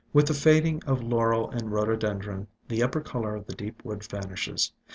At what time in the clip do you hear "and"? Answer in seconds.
1.51-1.71